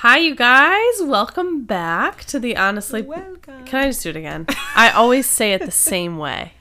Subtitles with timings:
[0.00, 1.00] Hi, you guys.
[1.02, 3.00] Welcome back to the Honestly.
[3.00, 3.64] Welcome.
[3.64, 4.44] Can I just do it again?
[4.74, 6.52] I always say it the same way.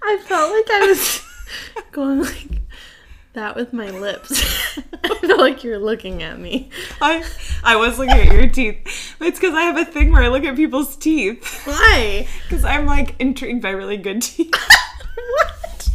[0.04, 1.24] I felt like I was
[1.94, 2.62] going like
[3.34, 4.44] that with my lips.
[5.02, 6.72] I felt like you were looking at me.
[7.02, 7.24] I
[7.64, 9.16] I was looking at your teeth.
[9.22, 11.62] It's because I have a thing where I look at people's teeth.
[11.66, 12.28] Why?
[12.50, 14.54] Because I'm like intrigued by really good teeth.
[15.28, 15.90] what?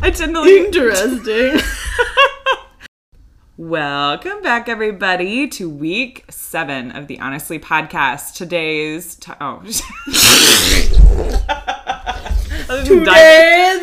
[0.00, 0.48] I tend to look.
[0.48, 1.60] Interesting.
[3.56, 8.34] Welcome back, everybody, to week seven of the Honestly podcast.
[8.34, 9.56] Today's t- oh,
[12.70, 13.12] Other than di-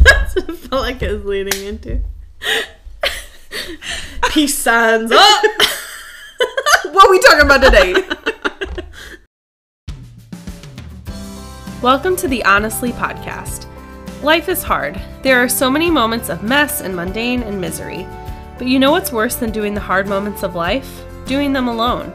[0.00, 2.00] That's what I felt like I was leading into.
[4.30, 5.44] Peace signs up.
[6.92, 7.94] what are we talking about today?
[11.84, 13.66] Welcome to the Honestly podcast.
[14.22, 14.98] Life is hard.
[15.20, 18.06] There are so many moments of mess and mundane and misery.
[18.56, 21.04] But you know what's worse than doing the hard moments of life?
[21.26, 22.10] Doing them alone.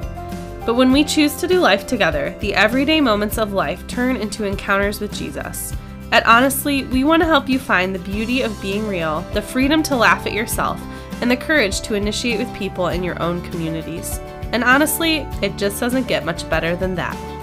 [0.65, 4.43] But when we choose to do life together, the everyday moments of life turn into
[4.43, 5.71] encounters with Jesus.
[6.11, 9.83] At Honestly, we want to help you find the beauty of being real, the freedom
[9.83, 10.81] to laugh at yourself,
[11.21, 14.17] and the courage to initiate with people in your own communities.
[14.51, 17.38] And honestly, it just doesn't get much better than that.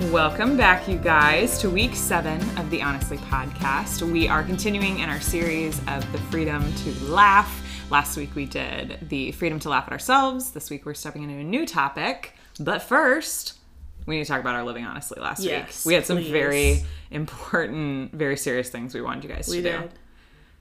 [0.00, 4.00] Welcome back, you guys, to week seven of the Honestly podcast.
[4.10, 7.62] We are continuing in our series of the freedom to laugh.
[7.90, 10.52] Last week we did the freedom to laugh at ourselves.
[10.52, 12.34] This week we're stepping into a new topic.
[12.60, 13.58] But first,
[14.06, 15.90] we need to talk about our living honestly last Yes, week.
[15.90, 16.30] We had some please.
[16.30, 19.62] very important, very serious things we wanted you guys to We do.
[19.72, 19.90] did.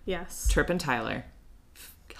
[0.05, 0.47] Yes.
[0.49, 1.25] Tripp and Tyler,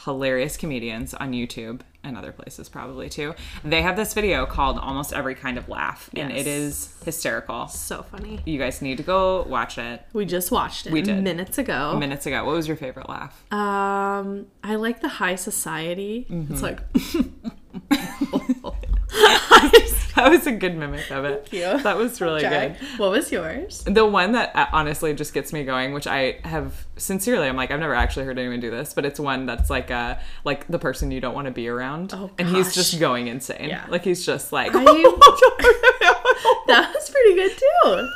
[0.07, 3.35] hilarious comedians on YouTube and other places probably too.
[3.65, 7.67] They have this video called Almost Every Kind of Laugh, and it is hysterical.
[7.67, 8.39] So funny.
[8.45, 11.21] You guys need to go watch it We just watched it We did.
[11.21, 11.97] minutes ago.
[11.99, 12.45] minutes ago.
[12.45, 13.43] What was your favorite laugh?
[13.51, 16.25] Um, I like the high society.
[16.29, 16.53] Mm-hmm.
[16.53, 16.79] It's like
[20.17, 21.47] That was a good mimic of it.
[21.49, 21.83] Thank you.
[21.83, 22.75] That was really good.
[22.97, 23.83] What was yours?
[23.85, 27.71] The one that uh, honestly just gets me going, which I have sincerely, I'm like,
[27.71, 30.79] I've never actually heard anyone do this, but it's one that's like uh like the
[30.79, 33.69] person you don't want to be around, Oh, and he's just going insane.
[33.69, 33.85] Yeah.
[33.87, 34.83] Like he's just like, I-
[36.67, 38.09] That was pretty good too.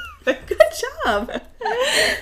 [0.48, 0.60] Good
[1.06, 1.42] job.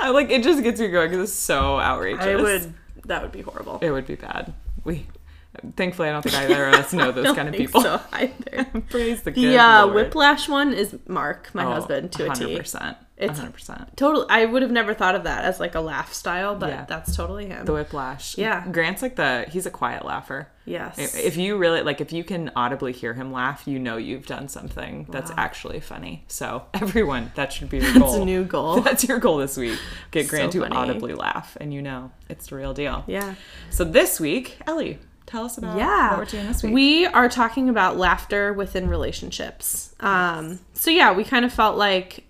[0.02, 2.24] I like it just gets me going because it's so outrageous.
[2.26, 2.74] I would.
[3.06, 3.80] That would be horrible.
[3.82, 4.54] It would be bad.
[4.84, 5.08] We,
[5.76, 7.82] thankfully, I don't think either of us know those kind of people.
[7.82, 8.66] So either.
[8.90, 9.96] Praise the good The uh, Lord.
[9.96, 12.46] whiplash one is Mark, my Oh, husband, to a T.
[12.46, 12.96] 100%.
[13.18, 13.98] It's- 100%.
[13.98, 14.26] Totally.
[14.30, 16.86] I would have never thought of that as like a laugh style, but Yeah.
[16.86, 17.66] that's totally him.
[17.66, 18.38] The whiplash.
[18.38, 18.66] Yeah.
[18.72, 20.48] Grant's like the, he's a quiet laugher.
[20.66, 20.98] yes.
[21.18, 24.48] If you really, like, if you can audibly hear him laugh, you know you've done
[24.48, 25.36] something that's Wow.
[25.38, 26.24] actually funny.
[26.30, 28.22] So, everyone, that should be your that's goal.
[28.22, 28.80] a new goal.
[28.80, 29.78] That's your goal this week.
[30.12, 30.76] Get So Grant to funny.
[30.78, 33.04] audibly laugh, and you know it's the real deal.
[33.08, 33.36] yeah.
[33.70, 34.98] So, this week, Ellie,
[35.30, 36.74] tell us about yeah what we're doing this week.
[36.74, 42.26] we are talking about laughter within relationships um so yeah we kind of felt like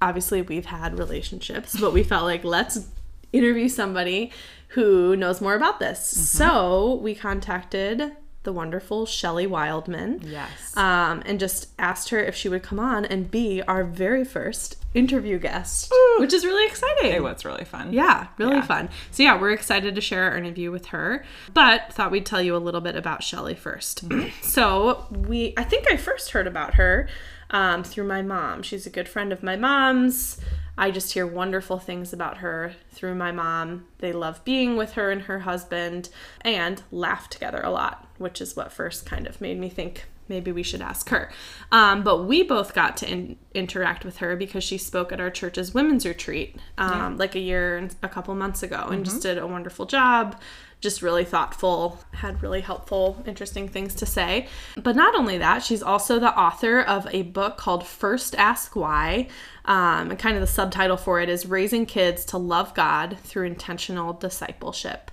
[0.00, 2.86] obviously we've had relationships but we felt like let's
[3.32, 4.30] interview somebody
[4.68, 6.22] who knows more about this Mm-hmm.
[6.22, 8.12] so we contacted
[8.46, 10.74] the wonderful Shelly Wildman yes.
[10.76, 14.76] um, and just asked her if she would come on and be our very first
[14.94, 17.12] interview guest, which is really exciting.
[17.12, 17.92] it was really fun.
[17.92, 18.62] Yeah, really Yeah.
[18.62, 18.88] fun.
[19.10, 22.56] So yeah, we're excited to share our interview with her, but thought we'd tell you
[22.56, 27.08] a little bit about Shelly 1st so we, I think I first heard about her
[27.50, 28.62] um, through my mom.
[28.62, 30.40] She's a good friend of my mom's.
[30.78, 33.86] I just hear wonderful things about her through my mom.
[33.98, 36.10] They love being with her and her husband
[36.42, 40.52] and laugh together a lot, which is what first kind of made me think maybe
[40.52, 41.30] we should ask her.
[41.70, 45.30] Um, but we both got to in- interact with her because she spoke at our
[45.30, 49.38] church's women's retreat um, like a year and a couple months ago and just did
[49.38, 50.40] a wonderful job.
[50.82, 54.46] Just really thoughtful, had really helpful, interesting things to say.
[54.76, 59.28] But not only that, she's also the author of a book called First Ask Why.
[59.64, 63.46] Um, and kind of the subtitle for it is Raising Kids to Love God Through
[63.46, 65.10] Intentional Discipleship.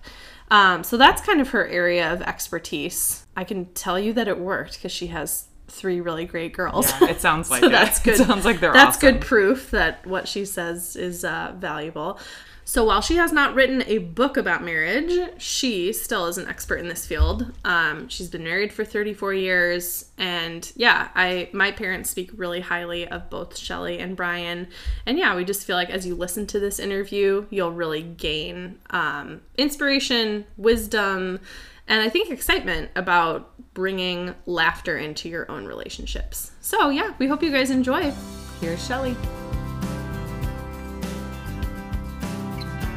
[0.54, 3.26] Um, so that's kind of her area of expertise.
[3.36, 6.92] I can tell you that it worked because she has three really great girls.
[7.02, 7.72] Yeah, it sounds like so it.
[7.72, 8.20] that's good.
[8.20, 9.14] It sounds like they're That's awesome.
[9.14, 12.20] good proof that what she says is uh, valuable.
[12.66, 16.78] So while she has not written a book about marriage, she still is an expert
[16.78, 17.52] in this field.
[17.66, 23.06] Um, she's been married for 34 years, and yeah, I my parents speak really highly
[23.06, 24.68] of both Shelly and Brian.
[25.06, 28.80] And yeah, we just feel like as you listen to this interview, you'll really gain
[28.92, 31.42] um, inspiration, wisdom,
[31.88, 36.52] and I think excitement about bringing laughter into your own relationships.
[36.62, 38.14] So, yeah, we hope you guys enjoy.
[38.62, 39.16] Here's Shelly.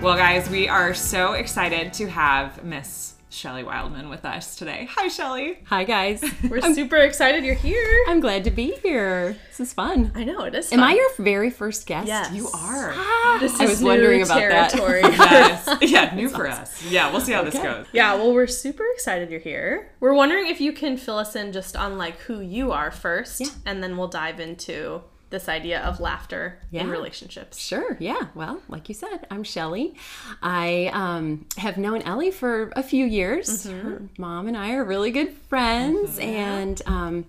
[0.03, 4.89] Well, guys, we are so excited to have Miss Shelly Wildman with us today.
[4.93, 5.59] Hi, Shelly.
[5.65, 6.25] Hi, guys.
[6.49, 8.05] We're super excited you're here.
[8.09, 9.37] I'm glad to be here.
[9.49, 10.11] This is fun.
[10.15, 10.73] I know it is.
[10.73, 10.83] Am.
[10.83, 12.09] I your very first guest?
[12.09, 12.33] Yes.
[12.33, 12.93] You are.
[12.95, 14.71] Ah, This I is was wondering new about that.
[14.71, 15.01] territory.
[15.03, 15.69] yes.
[15.83, 16.83] Yeah, new for us.
[16.85, 17.85] Yeah, we'll see how this goes.
[17.93, 19.93] Yeah, well, we're super excited you're here.
[20.01, 23.41] We're wondering if you can fill us in just on like who you are first,
[23.43, 23.49] Yeah.
[23.67, 27.59] and then we'll dive into this idea of laughter in relationships.
[27.59, 28.27] Sure, yeah.
[28.35, 29.95] Well, like you said, I'm Shelly.
[30.43, 33.65] I um, have known Ellie for a few years.
[33.65, 37.27] Her mom and I are really good friends, and um,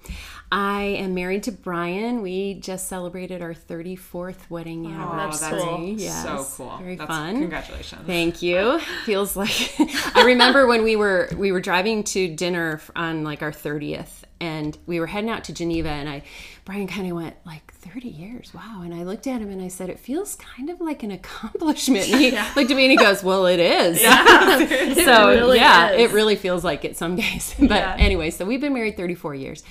[0.52, 2.22] I am married to Brian.
[2.22, 5.50] We just celebrated our 34th wedding Oh, anniversary.
[5.50, 5.90] that's cool.
[5.98, 6.78] Yes, so cool.
[6.78, 7.40] Very That's- fun.
[7.40, 8.04] Congratulations.
[8.06, 8.80] Thank you.
[9.06, 9.74] Feels like
[10.16, 14.10] I remember when we were we were driving to dinner on like our 30th
[14.40, 16.24] and we were heading out to Geneva and I
[16.66, 18.54] Brian kind of went like 30 years.
[18.54, 18.82] Wow.
[18.84, 22.08] And I looked at him and I said it feels kind of like an accomplishment.
[22.10, 24.02] And he looked at me and he goes, "Well, it is."
[25.06, 26.10] so really yeah, is.
[26.12, 27.56] it really feels like it some days.
[27.60, 27.96] but Yeah.
[27.98, 29.64] anyway, so we've been married 34 years.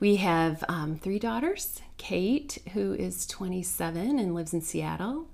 [0.00, 1.80] We have um, three daughters.
[1.98, 5.26] Kate, who is 27 and lives in Seattle.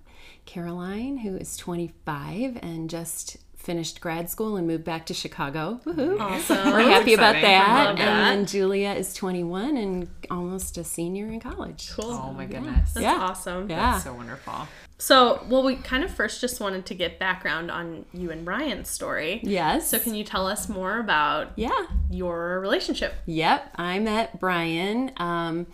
[0.45, 5.81] Caroline, who is 25 and just finished grad school and moved back to Chicago.
[5.85, 6.21] Woohoo.
[6.21, 6.73] Awesome.
[6.73, 7.97] We're happy about that.
[7.97, 7.99] That.
[7.99, 11.91] And Julia is 21 and almost a senior in college.
[11.93, 12.11] Cool.
[12.13, 12.93] Oh my goodness.
[12.93, 13.19] That's Yeah.
[13.21, 13.71] awesome.
[13.71, 13.99] Yeah.
[13.99, 14.67] So wonderful.
[14.99, 18.89] So, well, we kind of first just wanted to get background on you and Brian's
[18.89, 19.41] story.
[19.43, 19.89] Yes.
[19.89, 21.87] So, can you tell us more about yeah.
[22.09, 23.15] your relationship?
[23.27, 25.67] Yep, I met Brian um,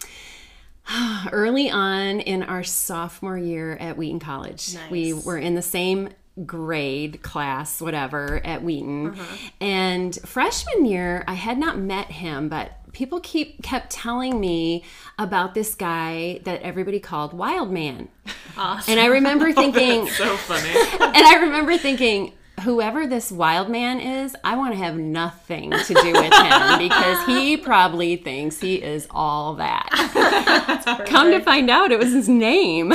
[1.32, 4.76] early on in our sophomore year at Wheaton College.
[4.90, 6.08] We were in the same
[6.46, 9.18] grade, class, whatever, at Wheaton.
[9.60, 14.84] And freshman year, I had not met him, but people keep kept telling me
[15.18, 18.08] about this guy that everybody called Wild Man.
[18.56, 18.92] Awesome.
[18.92, 20.70] And I remember thinking, So funny.
[21.00, 22.32] and I remember thinking,
[22.62, 27.26] whoever this wild man is, I want to have nothing to do with him because
[27.26, 31.04] he probably thinks he is all that.
[31.06, 32.92] Come to find out, it was his name.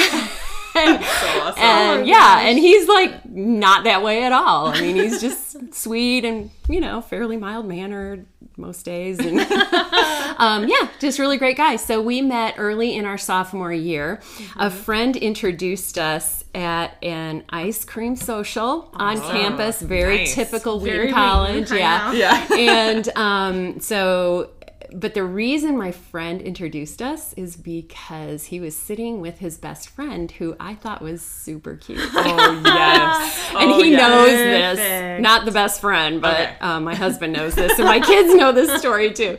[0.75, 1.61] and, So awesome.
[1.63, 4.67] and yeah, and he's like not that way at all.
[4.67, 8.25] I mean, he's just sweet and you know fairly mild mannered
[8.57, 9.39] most days, and
[10.37, 11.75] um, yeah, just really great guy.
[11.75, 14.21] So we met early in our sophomore year.
[14.57, 19.81] A friend introduced us at an ice cream social on campus.
[19.81, 20.35] Very Nice.
[20.35, 22.11] typical Wheaton College, Wheaton, yeah.
[22.13, 22.47] Yeah.
[22.55, 24.51] and um, so
[24.95, 29.90] but the reason my friend introduced us is because he was sitting with his best
[29.90, 33.50] friend who i thought was super cute Oh yes.
[33.56, 34.00] and Oh, he yes.
[34.01, 34.78] knows Perfect.
[34.78, 36.56] this not the best friend but Okay.
[36.62, 39.38] uh, my husband knows this and my kids know this story too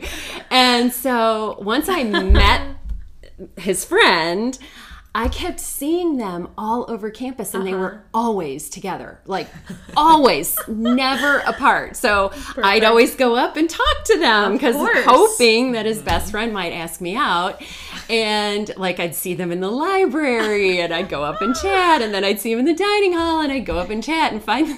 [0.51, 2.75] and so once i met
[3.57, 4.57] his friend
[5.17, 7.79] I kept seeing them all over campus and they Uh-huh.
[7.81, 9.21] were always together.
[9.25, 9.47] Like
[9.95, 11.95] always, never apart.
[11.95, 14.75] So I'd always go up and talk to them because
[15.05, 17.61] hoping that his best friend might ask me out.
[18.09, 22.13] And like I'd see them in the library and I'd go up and chat and
[22.13, 24.43] then I'd see him in the dining hall and I'd go up and chat and
[24.43, 24.77] finally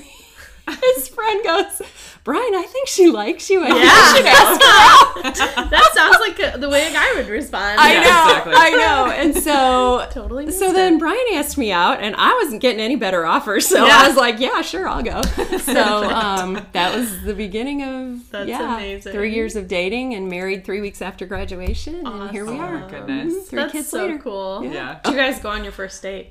[0.68, 1.82] his friend goes,
[2.24, 3.64] Brian, I think she likes you.
[3.64, 4.12] I think Yeah.
[4.12, 5.70] you should ask her out.
[5.70, 7.80] that sounds like a, the way a guy would respond.
[7.80, 8.54] I Yeah, know, exactly.
[8.56, 9.12] I know.
[9.12, 11.00] And so, Totally missed so then it.
[11.00, 13.66] Brian asked me out, and I wasn't getting any better offers.
[13.68, 13.98] So Yeah.
[14.02, 15.22] I was like, "Yeah, sure, I'll go."
[15.60, 19.12] So um, that was the beginning of That's yeah, amazing.
[19.14, 22.80] three years of dating and married three weeks after graduation, and here we Oh are.
[22.80, 23.34] my goodness.
[23.34, 24.18] Mhm, Three That's kids so later.
[24.20, 24.64] cool.
[24.66, 25.00] Yeah.
[25.04, 26.30] Did you guys go on your first date?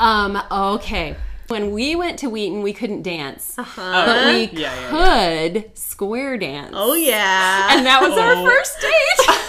[0.00, 1.16] Um, okay.
[1.48, 4.02] When we went to Wheaton, we couldn't dance, Uh-huh.
[4.06, 4.90] but we Yeah, yeah,
[5.52, 6.72] could square dance.
[6.74, 7.68] Oh yeah.
[7.70, 8.20] and that was Oh.
[8.20, 9.36] our first date.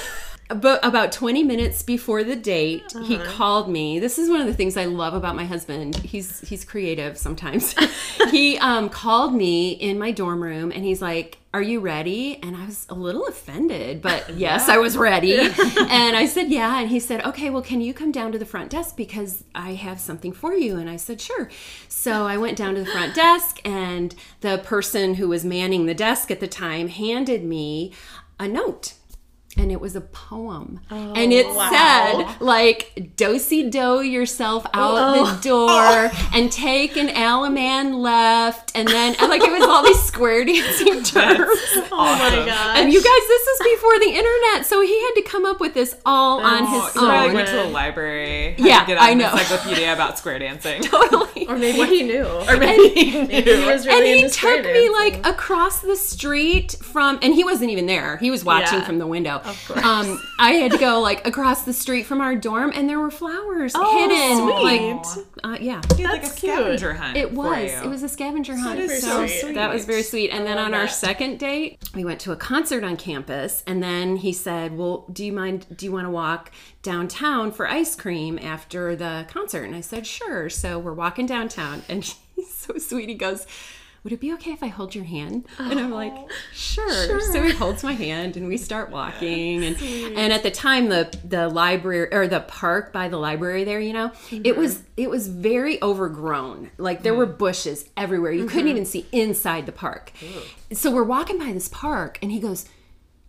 [0.50, 4.00] But about 20 minutes before the date, he called me.
[4.00, 5.98] This is one of the things I love about my husband.
[5.98, 7.76] He's he's creative sometimes.
[8.32, 12.56] he um, called me in my dorm room and he's like, "Are you ready?" And
[12.56, 15.38] I was a little offended, but yes, I was ready.
[15.38, 18.46] and I said, "Yeah." And he said, "Okay, well, can you come down to the
[18.46, 21.50] front desk because I have something for you?" And I said, "Sure."
[21.90, 25.94] So I went down to the front desk and the person who was manning the
[25.94, 27.92] desk at the time handed me
[28.40, 28.94] a note
[29.58, 30.80] and it was a poem.
[30.90, 35.40] and it oh, said, like, dosey do yourself out the oh.
[35.42, 35.70] door
[36.12, 36.30] oh.
[36.34, 38.72] and take an allemande left.
[38.76, 41.60] And then, and like, it was all these square dancing terms.
[41.92, 42.78] Oh my god.
[42.78, 45.74] And you guys, this is before the internet, so he had to come up with
[45.74, 47.34] this all on That's his So I own.
[47.34, 48.56] went to the library.
[48.58, 49.32] Yeah, get I know.
[49.32, 50.82] Encyclopedia about square dancing.
[50.84, 51.48] totally.
[51.48, 52.26] or maybe he knew.
[52.26, 53.66] Or Maybe he maybe he knew.
[53.68, 55.22] was and he into square took me dancing.
[55.24, 59.00] like across the street from and he wasn't even there he was watching Yeah, from
[59.00, 59.84] the window of course.
[59.84, 63.10] um i had to go like across the street from our dorm and there were
[63.12, 64.64] flowers hidden sweet.
[64.64, 65.06] like
[65.44, 66.54] uh, yeah He had like a That's cute.
[66.54, 67.18] scavenger hunt.
[67.18, 67.78] it for was you.
[67.84, 69.56] it was a scavenger hunt is so so sweet.
[69.56, 72.36] that was very sweet and then love on our second date we went to a
[72.36, 76.12] concert on campus and then he said well do you mind do you want to
[76.12, 76.52] walk
[76.82, 81.82] downtown for ice cream after the concert and i said sure so we're walking downtown
[81.90, 82.04] and
[82.36, 83.46] he's so sweet he goes
[84.08, 85.46] would it be okay if I hold your hand?
[85.60, 87.08] And I'm like, oh, sure.
[87.08, 87.20] sure.
[87.20, 89.66] So he holds my hand and we start walking.
[89.66, 93.82] And and at the time the the library or the park by the library there,
[93.82, 94.92] you know, it was mm-hmm.
[94.96, 96.72] it was very overgrown.
[96.78, 97.38] Like there were mm.
[97.38, 98.32] bushes everywhere.
[98.32, 98.70] You couldn't mm-hmm.
[98.70, 100.14] even see inside the park.
[100.72, 102.66] So we're walking by this park and he goes,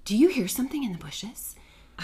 [0.05, 1.57] Do you hear something in the bushes?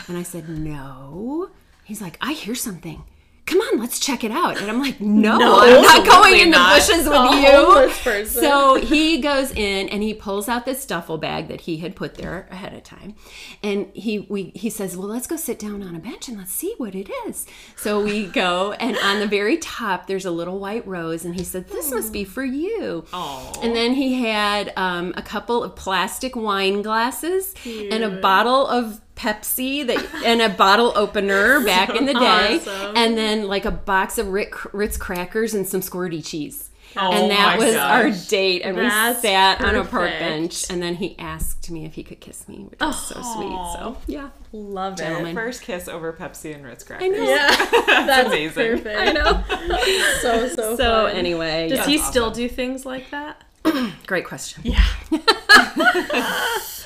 [0.09, 1.51] And I said, No.
[1.85, 3.05] He's like, I hear something.
[3.47, 4.59] Come on, let's check it out.
[4.59, 8.25] And I'm like, No, I'm not going in the bushes with you.
[8.41, 12.15] So he goes in and he pulls out this duffel bag that he had put
[12.15, 13.15] there ahead of time,
[13.63, 16.53] and he we he says, "Well, let's go sit down on a bench and let's
[16.53, 17.47] see what it is."
[17.77, 21.45] So we go, and on the very top there's a little white rose, and he
[21.45, 23.61] said, "This must be for you." Aw.
[23.63, 29.01] And then he had um, a couple of plastic wine glasses and a bottle of
[29.17, 32.97] Pepsi that and a bottle opener back in the day, awesome.
[32.97, 36.71] and then like a box of Ritz crackers and some squirty cheese.
[36.97, 38.05] Oh and that was gosh.
[38.05, 41.85] our date, and That's we sat on a park bench, and then he asked me
[41.85, 43.51] if he could kiss me, which was so sweet.
[43.51, 45.33] So oh, yeah, Love Gentlemen.
[45.33, 45.35] it.
[45.35, 47.07] First kiss over Pepsi and Ritz crackers.
[47.07, 47.25] I know.
[47.25, 47.49] Yeah,
[48.07, 48.83] that's amazing.
[48.83, 49.01] Perfect.
[49.01, 49.45] I know.
[50.21, 50.77] So so.
[50.77, 51.17] So fun.
[51.17, 51.87] anyway, does yeah.
[51.87, 53.43] he still do things like that?
[54.07, 54.63] great question.
[54.65, 54.85] Yeah.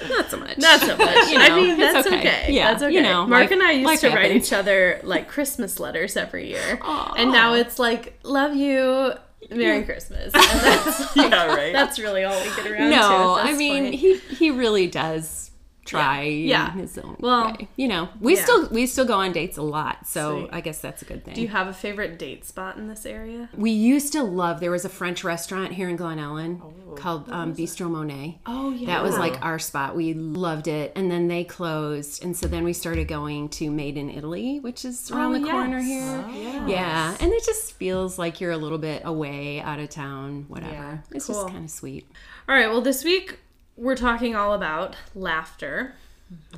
[0.08, 0.58] Not so much.
[0.58, 1.08] Not so much.
[1.30, 2.18] You I mean, that's okay.
[2.18, 2.46] okay.
[2.52, 2.94] Yeah, that's okay.
[2.94, 6.48] you know, Mark life- and I used to write each other like Christmas letters every
[6.48, 6.80] year,
[7.16, 9.12] and now it's like "Love you,
[9.50, 11.72] Merry Christmas." And that's, Yeah, right.
[11.78, 12.96] that's really all we get around to.
[12.96, 13.94] No, I mean point.
[13.96, 15.47] he he really does
[15.88, 16.72] try Yeah.
[16.74, 17.68] his own Well, way.
[17.76, 18.42] You know, we yeah.
[18.44, 20.50] still we still go on dates a lot, so Sweet.
[20.52, 21.34] I guess that's a good thing.
[21.34, 23.48] Do you have a favorite date spot in this area?
[23.56, 24.60] we used to love.
[24.60, 26.60] There was a French restaurant here in Glen Ellyn
[26.96, 28.40] called um, Bistro Monet.
[28.46, 29.96] Oh yeah, That was like our spot.
[29.96, 33.96] We loved it, and then they closed, and so then we started going to Made
[33.96, 36.34] in Italy, which is around Oh, the corner yes.
[36.34, 36.64] here.
[36.68, 40.72] Yeah, and it just feels like you're a little bit away, out of town, whatever.
[40.72, 41.36] Yeah, It's cool.
[41.42, 42.10] just kind of sweet.
[42.48, 43.38] All right, well, this week
[43.78, 45.94] we're talking all about laughter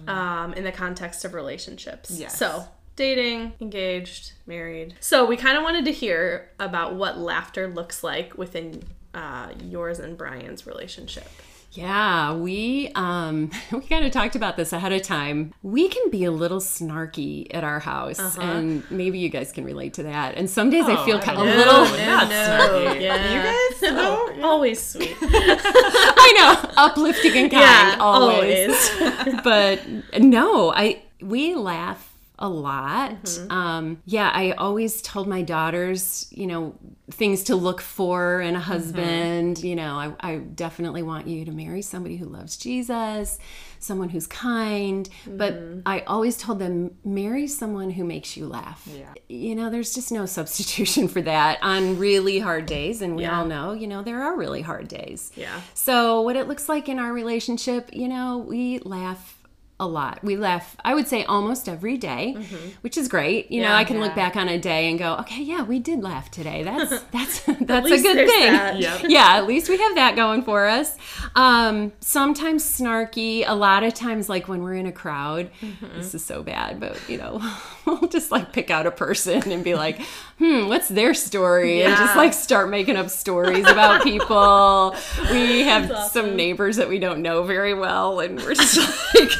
[0.08, 2.10] um, in the context of relationships.
[2.10, 2.36] Yes.
[2.36, 4.94] So, dating, engaged, married.
[5.00, 8.82] So, we kind of wanted to hear about what laughter looks like within
[9.14, 11.28] uh, yours and Brian's relationship.
[11.72, 15.52] Yeah, we um we kind of talked about this ahead of time.
[15.62, 19.94] We can be a little snarky at our house, and maybe you guys can relate
[19.94, 20.34] to that.
[20.36, 21.84] And some days I Oh, feel I ki- a don't little.
[21.84, 22.06] know.
[22.06, 23.00] Not snarky.
[23.02, 23.32] Yeah.
[23.32, 23.56] You guys?
[24.00, 25.16] No, always sweet.
[25.22, 28.90] I know, uplifting and kind, yeah, always.
[29.00, 29.40] always.
[29.42, 29.80] but
[30.20, 32.09] no, I we laugh
[32.40, 33.22] a lot.
[33.24, 33.50] Mm-hmm.
[33.52, 36.74] Um, yeah, I always told my daughters, you know,
[37.10, 39.62] things to look for in a husband.
[39.62, 43.38] You know, I, I definitely want you to marry somebody who loves Jesus,
[43.78, 45.08] someone who's kind.
[45.26, 48.88] But I always told them, marry someone who makes you laugh.
[48.90, 49.12] Yeah.
[49.28, 53.02] You know, there's just no substitution for that on really hard days.
[53.02, 53.38] And we Yeah.
[53.40, 55.30] all know, you know, there are really hard days.
[55.36, 55.60] Yeah.
[55.74, 59.36] So, what it looks like in our relationship, you know, we laugh
[59.80, 60.22] a lot.
[60.22, 62.36] We laugh, I would say, almost every day,
[62.82, 63.50] which is great.
[63.50, 63.72] You know, Mm-hmm.
[63.72, 63.76] Yeah.
[63.78, 66.62] I can look back on a day and go, okay, yeah, we did laugh today.
[66.70, 68.80] That's that's that's a good thing.
[68.82, 69.00] Yep.
[69.08, 70.96] Yeah, at least we have that going for us.
[71.34, 73.44] Um, sometimes snarky.
[73.46, 75.96] A lot of times, like when we're in a crowd, Mm-hmm.
[75.98, 77.40] this is so bad, but you know,
[77.86, 80.00] we'll just like pick out a person and be like,
[80.38, 81.82] hmm, what's their story?
[81.82, 84.94] And just like start making up stories about people.
[85.30, 88.76] We have That's some neighbors that we don't know very well, and we're just
[89.14, 89.30] like,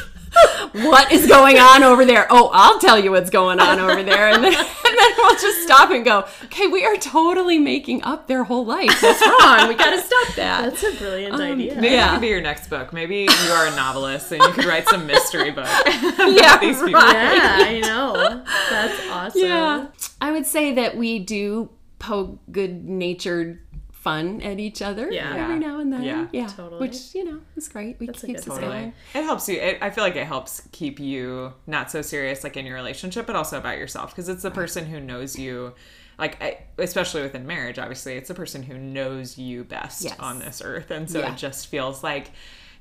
[0.73, 2.27] what is going on over there?
[2.29, 4.29] Oh, I'll tell you what's going on over there.
[4.29, 8.27] And then, and then we'll just stop and go, okay, we are totally making up
[8.27, 8.99] their whole life.
[9.01, 9.67] That's wrong.
[9.67, 10.61] We got to stop that.
[10.63, 11.75] That's a brilliant um, idea.
[11.75, 12.07] Maybe Yeah.
[12.07, 12.93] that could be your next book.
[12.93, 15.65] Maybe you are a novelist and you could write some mystery book.
[15.87, 16.93] yeah, these people.
[16.93, 17.35] right.
[17.35, 18.43] Yeah, I know.
[18.69, 19.41] That's awesome.
[19.41, 19.87] Yeah.
[20.19, 21.69] I would say that we do
[21.99, 23.59] poke good natured
[24.01, 25.35] fun at each other Yeah.
[25.35, 26.01] every now and then.
[26.03, 26.27] Yeah.
[26.31, 26.47] Yeah.
[26.47, 26.81] Totally.
[26.81, 27.99] Which, you know, is great.
[27.99, 28.61] We a keeps us feeling.
[28.61, 28.93] going.
[29.13, 29.59] It helps you.
[29.59, 33.27] It, I feel like it helps keep you not so serious, like in your relationship,
[33.27, 35.73] but also about yourself, because it's the person who knows you.
[36.17, 40.15] Like, I, especially within marriage, obviously, it's the person who knows you best Yes.
[40.19, 41.31] on this earth, and so Yeah.
[41.33, 42.31] it just feels like,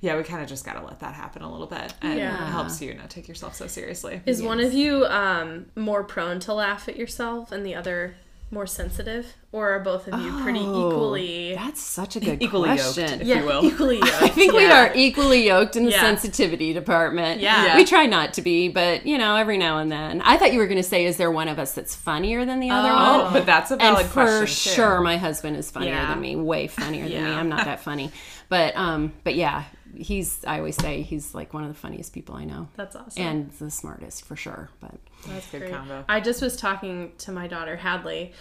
[0.01, 2.33] yeah, we kind of just gotta let that happen a little bit, and Yeah.
[2.49, 4.23] it helps you not take yourself so seriously.
[4.25, 8.17] Is one of you um, more prone to laugh at yourself and the other
[8.53, 9.35] more sensitive?
[9.53, 13.21] Or are both of you pretty Oh, equally That's such a good Equally yoked, question.
[13.21, 13.65] if yeah, you will.
[13.65, 14.23] equally yoked.
[14.23, 16.01] I think we are equally yoked in the Yeah.
[16.01, 17.41] sensitivity department.
[17.41, 17.65] Yeah.
[17.67, 17.77] Yeah.
[17.77, 20.21] We try not to be, but you know, every now and then.
[20.23, 22.61] I thought you were going to say, is there one of us that's funnier than
[22.61, 23.23] the other Oh.
[23.25, 23.33] one?
[23.33, 24.77] but that's a and valid for question too.
[24.77, 26.11] sure, my husband is funnier Yeah.
[26.11, 27.31] than me, way funnier than me.
[27.31, 28.11] I'm not that funny,
[28.49, 29.65] but um, but yeah,
[29.97, 30.45] he's.
[30.45, 33.23] I always say he's like one of the funniest people I know, That's awesome.
[33.23, 34.69] and the smartest for sure.
[34.81, 34.95] But
[35.27, 35.73] That's Good great.
[35.73, 36.05] combo.
[36.09, 38.33] I just was talking to my daughter Hadley,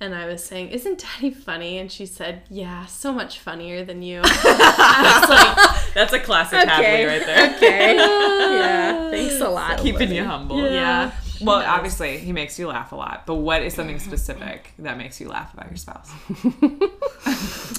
[0.00, 4.02] and I was saying, "Isn't Daddy funny?" And she said, "Yeah, so much funnier than
[4.02, 7.54] you." I was like, That's a classic Hadley right there.
[7.56, 7.96] "Okay,
[8.58, 10.68] yeah, thanks a lot." Keeping you humble.
[10.70, 11.12] yeah.
[11.44, 15.20] Well, obviously, he makes you laugh a lot, but what is something specific that makes
[15.20, 16.10] you laugh about your spouse?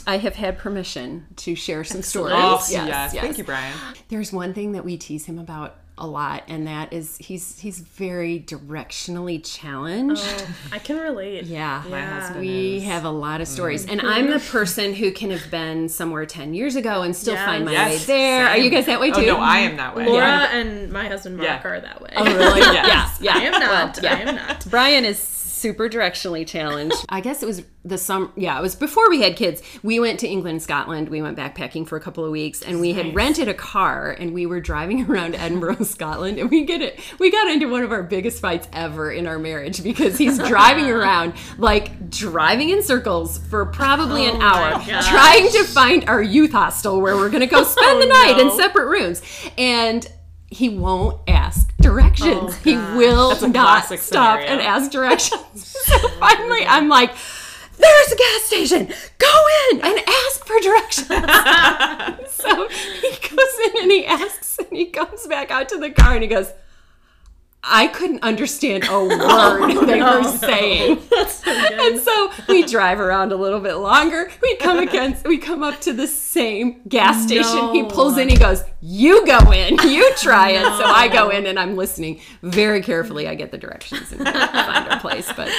[0.07, 2.35] I have had permission to share some stories.
[2.35, 3.75] Oh, yes, Thank you, Brian.
[4.09, 7.79] There's one thing that we tease him about a lot, and that is he's he's
[7.79, 10.21] very directionally challenged.
[10.25, 11.45] Oh, I can relate.
[11.45, 11.83] Yeah.
[11.89, 12.19] My Yeah.
[12.19, 12.83] husband We is.
[12.83, 13.99] have a lot of stories, mm-hmm.
[13.99, 17.45] and I'm the person who can have been somewhere ten years ago and still Yes.
[17.45, 18.47] find my Yes, way there.
[18.47, 19.29] Are you guys that way oh, too?
[19.29, 20.05] Oh no, I am that way.
[20.05, 20.55] Laura Yeah.
[20.57, 21.61] and my husband Mark Yeah.
[21.69, 22.09] are that way.
[22.15, 22.61] Oh, really?
[22.85, 23.17] Yes.
[23.21, 23.99] Yeah, I am not.
[24.03, 24.13] yeah.
[24.15, 24.65] I am not.
[24.69, 25.17] Brian is
[25.65, 27.03] super directionally challenged.
[27.09, 28.29] I guess it was the summer.
[28.35, 29.63] Yeah, it was before we had kids.
[29.81, 31.09] We went to England, Scotland.
[31.09, 34.31] We went backpacking for a couple of weeks, and we had rented a car, and
[34.31, 36.99] we were driving around Edinburgh, Scotland, and we get it.
[37.17, 40.91] We got into one of our biggest fights ever in our marriage because he's driving
[40.91, 46.51] around like driving in circles for probably an oh hour, trying to find our youth
[46.51, 49.23] hostel where we're gonna go spend the oh, night in separate rooms,
[49.57, 50.07] and.
[50.55, 52.53] He won't ask directions.
[52.53, 54.47] Oh, he will not stop scenario.
[54.47, 55.67] and ask directions.
[55.85, 57.13] so finally, I'm like,
[57.77, 58.87] there's a gas station.
[59.17, 61.09] Go in and ask for directions.
[62.35, 66.13] so he goes in and he asks and he comes back out to the car
[66.13, 66.53] and he goes,
[67.67, 71.01] I couldn't understand a word they were saying.
[71.25, 71.51] So.
[71.51, 74.29] And so we drive around a little bit longer.
[74.41, 77.73] We come against, we come up to the same gas station.
[77.73, 78.29] He pulls in.
[78.29, 79.77] He goes, "You go in.
[79.87, 83.27] You try it." So I go in and I'm listening very carefully.
[83.27, 85.31] I get the directions and find our place.
[85.35, 85.51] But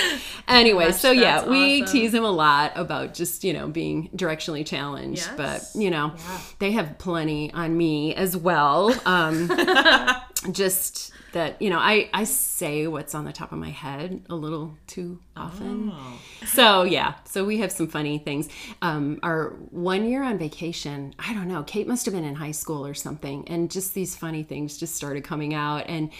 [0.48, 1.92] anyway, so yeah, we awesome.
[1.92, 5.26] tease him a lot about just you know being directionally challenged.
[5.26, 5.36] Yes.
[5.36, 6.14] But you know,
[6.58, 8.94] they have plenty on me as well.
[9.06, 9.50] Um,
[10.52, 14.34] just that you know I, I say what's on the top of my head a
[14.34, 15.92] little too often.
[16.46, 18.48] So yeah so we have some funny things.
[18.82, 22.50] Um, our one year on vacation i don't know kate must have been in high
[22.52, 26.10] school or something and just these funny things just started coming out and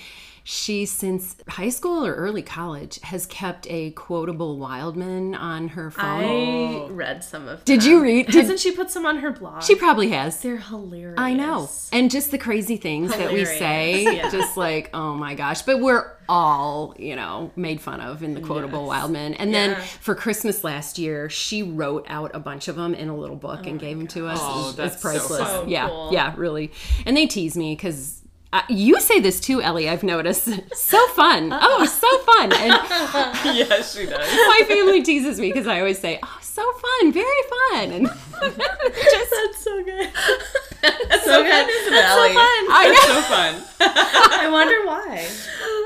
[0.48, 6.04] she since high school or early college has kept a quotable wildman on her phone
[6.04, 7.64] I read some of.
[7.64, 9.64] Did you read- did- Hasn't she put some on her blog?
[9.64, 11.18] she probably has They're hilarious.
[11.18, 11.68] I know.
[11.90, 14.30] And just the crazy things that we say, yeah.
[14.30, 15.62] just like, oh my gosh.
[15.62, 19.34] But we're all, you know, made fun of in the quotable Wildman.
[19.34, 23.16] And then for Christmas last year, she wrote out a bunch of them in a
[23.16, 24.38] little book oh and gave them to us.
[24.40, 25.40] Oh, it's, that's it's priceless.
[25.40, 25.48] fun.
[25.48, 25.88] So yeah.
[25.88, 26.10] cool.
[26.12, 26.70] Yeah, really.
[27.04, 28.22] And they tease me because.
[28.52, 29.88] Uh, you say this too, Ellie.
[29.88, 30.48] I've noticed.
[30.74, 31.50] so fun.
[31.52, 32.52] Oh, so fun.
[32.52, 32.72] And
[33.56, 34.18] yes, she does.
[34.48, 39.30] my family teases me because I always say, "Oh, so fun, very fun," and just
[39.30, 40.10] That's so good.
[40.14, 42.36] so fun, isn't it, Ellie?
[42.36, 43.14] I It's know.
[43.14, 43.54] so fun.
[44.38, 45.26] I wonder why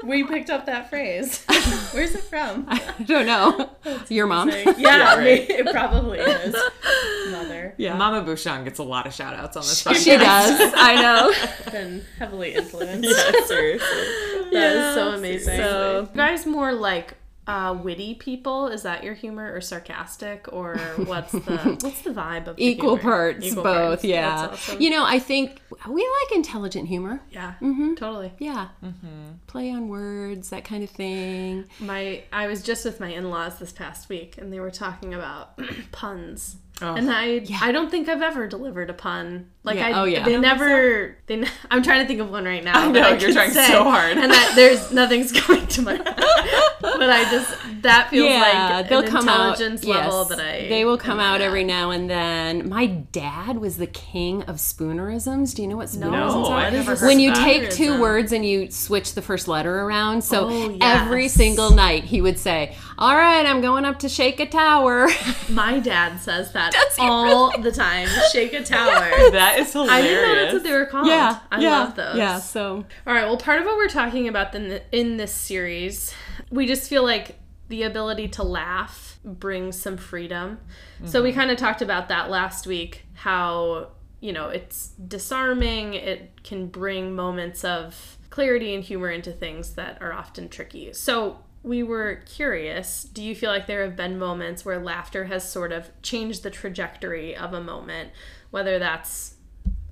[0.04, 1.44] we picked up that phrase.
[1.92, 2.66] Where's it from?
[2.68, 3.70] I don't know.
[4.08, 4.50] Your mom.
[4.50, 5.48] Yeah, Yeah, right.
[5.48, 6.54] it probably is.
[7.30, 7.74] Mother.
[7.76, 7.96] Yeah.
[7.96, 10.04] Mama Bouchon gets a lot of shout outs on this podcast.
[10.04, 10.72] She does.
[10.76, 11.70] I know.
[11.72, 13.08] Been heavily influenced.
[13.08, 13.88] Yeah, seriously.
[14.52, 15.56] That is so amazing.
[15.58, 17.14] So- you guys more like
[17.50, 18.68] uh, witty people?
[18.68, 22.96] Is that your humor, or sarcastic, or what's the what's the vibe of the Equal
[22.96, 23.02] humor?
[23.32, 23.88] parts, Equal both.
[23.88, 24.04] parts.
[24.04, 24.48] Yeah.
[24.52, 24.80] Awesome.
[24.80, 27.20] You know, I think we like intelligent humor.
[27.30, 27.94] yeah, Mm-hmm.
[27.94, 28.32] totally.
[28.38, 28.68] Yeah.
[29.46, 31.64] Play on words, that kind of thing.
[31.80, 35.58] My I was just with my in-laws this past week, and they were talking about
[35.92, 36.56] puns.
[36.82, 36.94] Oh.
[36.94, 39.50] And I, I don't think I've ever delivered a pun.
[39.64, 39.88] Like Yeah.
[39.88, 40.24] I, Oh, yeah.
[40.24, 41.14] they never.
[41.26, 42.88] They, ne- I'm trying to think of one right now.
[42.88, 44.16] I know, I you're trying say, so hard.
[44.16, 45.96] and that there's nothing's going to my.
[46.80, 49.50] but but I just that feels yeah, like they'll an come out.
[49.60, 51.46] intelligence level yes, that I they will come am out at.
[51.46, 52.68] every now and then.
[52.68, 55.54] My dad was the king of spoonerisms.
[55.54, 56.58] Do you know what spoonerisms No, are?
[56.60, 60.22] I've never heard when you take two words and you switch the first letter around.
[60.22, 64.40] So Oh, every single night he would say, "All right, I'm going up to shake
[64.40, 65.08] a tower."
[65.48, 68.08] My dad says that Does he all the time.
[68.32, 69.30] Shake a tower.
[69.30, 69.92] That is hilarious.
[69.94, 71.06] I didn't know that's what they were called.
[71.06, 72.16] yeah, I yeah, love those.
[72.16, 73.24] Yeah, so All right.
[73.24, 76.12] Well, part of what we're talking about in, in this series,
[76.50, 80.58] we just feel like the ability to laugh brings some freedom.
[81.04, 81.24] So Mm-hmm.
[81.24, 83.04] we kind of talked about that last week.
[83.14, 83.88] How
[84.20, 85.94] you know it's disarming.
[85.94, 90.92] It can bring moments of clarity and humor into things that are often tricky.
[90.92, 93.04] So we were curious.
[93.04, 96.50] Do you feel like there have been moments where laughter has sort of changed the
[96.50, 98.10] trajectory of a moment,
[98.50, 99.29] whether that's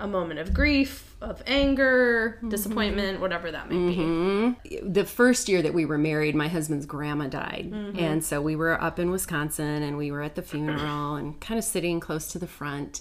[0.00, 4.80] a moment of grief, of anger, disappointment, whatever that may be.
[4.82, 7.70] the first year that we were married, my husband's grandma died.
[7.72, 7.98] Mm-hmm.
[7.98, 11.58] And so we were up in Wisconsin and we were at the funeral and kind
[11.58, 13.00] of sitting close to the front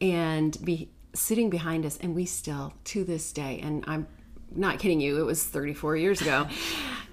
[0.00, 1.96] and be sitting behind us.
[1.96, 4.06] And we still, to this day, and I'm
[4.54, 6.46] not kidding you, it was 34 years ago.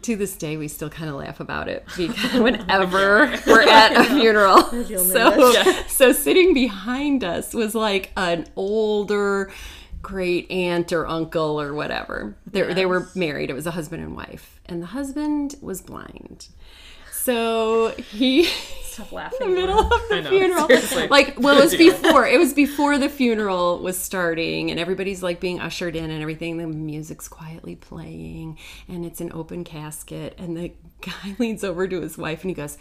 [0.03, 4.03] to this day, we still kind of laugh about it because whenever we're at a
[4.05, 4.61] funeral.
[5.03, 5.53] So,
[5.87, 9.51] so sitting behind us was like an older
[10.01, 12.35] great aunt or uncle or whatever.
[12.45, 13.49] They, they were married.
[13.49, 14.59] It was a husband and wife.
[14.65, 16.49] And the husband was blind.
[17.23, 18.49] So he
[18.93, 20.67] Stop in the middle of the I know, funeral.
[20.67, 21.07] seriously.
[21.07, 22.27] Like, well, it was before.
[22.27, 26.57] It was before the funeral was starting, and everybody's like being ushered in and everything.
[26.57, 28.59] The music's quietly playing,
[28.89, 30.36] and it's an open casket.
[30.38, 32.77] And the guy leans over to his wife and he goes,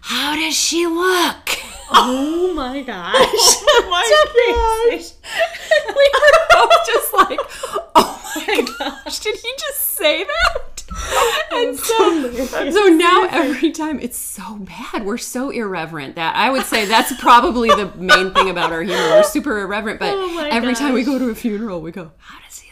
[0.00, 1.50] "How does she look?"
[1.90, 3.14] Oh my gosh.
[3.14, 5.12] Oh my gosh.
[5.94, 7.40] we were both just like,
[7.94, 8.11] "Oh
[8.46, 10.68] my gosh, did he just say that?"
[11.52, 12.30] And so,
[12.70, 17.12] so now every time it's so bad, we're so irreverent that I would say that's
[17.20, 19.00] probably the main thing about our humor.
[19.10, 22.38] We're super irreverent, but Oh every time we go to a funeral, we go, "How
[22.46, 22.71] does he look?"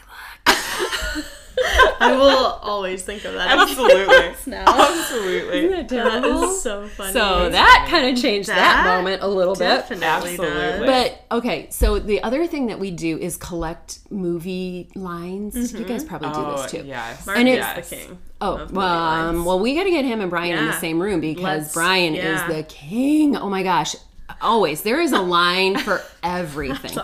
[1.99, 3.57] I will always think of that.
[3.59, 4.51] Absolutely.
[4.51, 4.63] now.
[4.67, 5.57] Absolutely.
[5.59, 6.43] Isn't that That terrible?
[6.43, 7.13] is so funny.
[7.13, 9.59] So that kind of changed that, That moment a little bit.
[9.59, 10.47] definitely Absolutely.
[10.47, 10.85] does.
[11.29, 15.73] But okay, so the other thing that we do is collect movie lines.
[15.73, 16.83] You guys probably do Oh, this too.
[16.85, 17.25] yes.
[17.25, 18.17] Mark and is it's- the king.
[18.43, 21.19] Oh, well, um, well, we got to get him and Brian in the same room
[21.21, 22.49] because Let's- Brian yeah.
[22.49, 23.35] is the king.
[23.35, 23.95] Oh my gosh.
[24.41, 24.81] Always.
[24.81, 26.97] There is a line for everything.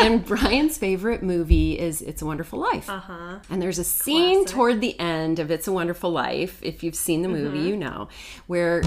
[0.00, 2.88] And Brian's favorite movie is It's a Wonderful Life.
[2.90, 3.38] Uh-huh.
[3.48, 4.54] And there's a scene Classic.
[4.56, 7.68] toward the end of It's a Wonderful Life, if you've seen the movie, Mm-hmm.
[7.68, 8.08] you know,
[8.46, 8.82] where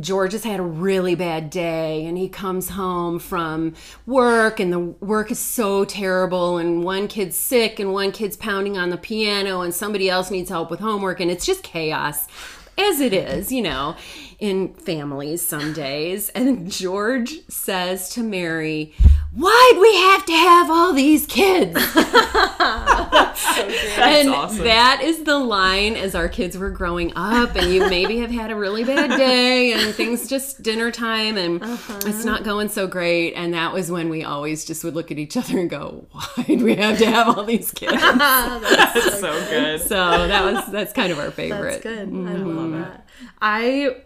[0.00, 3.74] George has had a really bad day and he comes home from
[4.06, 8.78] work and the work is so terrible and one kid's sick and one kid's pounding
[8.78, 12.28] on the piano and somebody else needs help with homework and it's just chaos
[12.78, 13.96] as it is, you know,
[14.44, 16.28] in families some days.
[16.30, 18.92] And George says to Mary,
[19.32, 21.72] Why'd we have to have all these kids?
[23.54, 24.64] That's and awesome.
[24.64, 28.50] that is the line as our kids were growing up and you maybe have had
[28.50, 32.00] a really bad day and things just dinner time and uh-huh.
[32.04, 35.18] it's not going so great and that was when we always just would look at
[35.18, 39.32] each other and go why do we have to have all these kids That's so
[39.48, 39.80] good.
[39.80, 42.08] so that was that's kind of our favorite That's good.
[42.08, 42.56] I mm-hmm.
[42.56, 43.08] love that.
[43.40, 43.96] I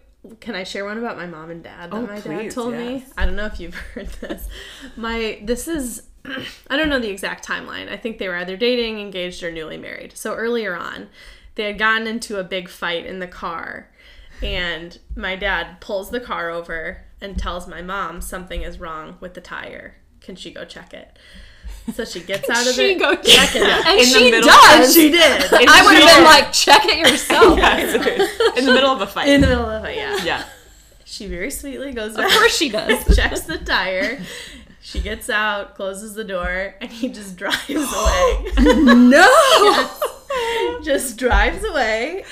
[0.40, 2.74] can I share one about my mom and dad that Oh, my dad please, told
[2.74, 3.04] me.
[3.16, 4.48] I don't know if you've heard this.
[4.96, 6.02] My this is
[6.68, 7.90] I don't know the exact timeline.
[7.90, 10.16] I think they were either dating, engaged, or newly married.
[10.16, 11.08] So earlier on,
[11.54, 13.90] they had gotten into a big fight in the car,
[14.42, 19.34] and my dad pulls the car over and tells my mom something is wrong with
[19.34, 19.96] the tire.
[20.20, 21.16] Can she go check it?
[21.94, 22.74] So she gets out of it.
[22.74, 22.98] she it.
[22.98, 23.86] go check it out.
[23.86, 25.42] and In the she middle- does She did.
[25.52, 27.58] I would have been like check it yourself
[28.58, 29.28] in the middle of a fight.
[29.28, 30.16] in the middle of it, yeah.
[30.24, 30.44] yeah.
[31.04, 34.20] She very sweetly goes of course she does checks the tire.
[34.80, 38.52] She gets out, closes the door, and he just drives away.
[38.94, 39.90] no
[40.82, 42.24] just drives away,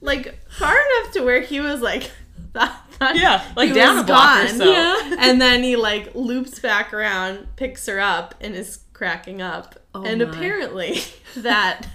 [0.00, 2.10] like far enough to where he was like,
[2.52, 4.70] thought, thought Yeah, like he down was a block or so.
[4.70, 5.16] Yeah.
[5.18, 9.74] And then he like loops back around, picks her up, and is cracking up.
[9.94, 10.28] Oh and my.
[10.30, 11.00] apparently
[11.36, 11.86] that